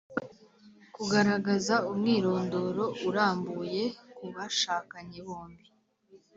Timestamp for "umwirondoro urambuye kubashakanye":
1.89-5.17